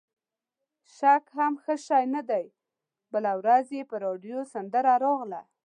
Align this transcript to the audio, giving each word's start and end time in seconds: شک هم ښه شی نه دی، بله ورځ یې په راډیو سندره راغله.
شک 0.95 1.23
هم 1.37 1.53
ښه 1.63 1.75
شی 1.85 2.03
نه 2.15 2.21
دی، 2.29 2.45
بله 3.11 3.31
ورځ 3.41 3.65
یې 3.77 3.81
په 3.89 3.95
راډیو 4.05 4.39
سندره 4.53 4.93
راغله. 5.03 5.41